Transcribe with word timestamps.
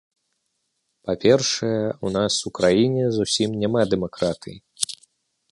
Па-першае, 1.09 1.77
у 2.09 2.11
нас 2.17 2.33
у 2.51 2.53
краіне 2.61 3.03
зусім 3.19 3.49
няма 3.65 3.81
дэмакратыі. 3.93 4.57